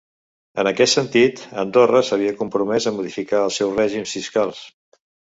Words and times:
En 0.61 0.67
aquest 0.69 0.97
sentit, 0.99 1.41
Andorra 1.63 2.01
s’havia 2.07 2.31
compromès 2.39 2.87
a 2.91 2.93
modificar 2.95 3.41
els 3.49 3.59
seus 3.61 3.77
règims 3.81 4.15
fiscals. 4.17 4.63